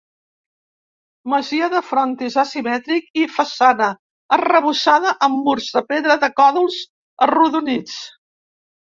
Masia 1.31 1.65
de 1.73 1.81
frontis 1.89 2.37
asimètric 2.43 3.11
i 3.23 3.25
façana 3.33 3.89
arrebossada 4.37 5.11
amb 5.27 5.43
murs 5.49 5.67
de 5.75 5.83
pedra 5.93 6.15
de 6.25 6.31
còdols 6.41 6.79
arrodonits. 7.27 7.99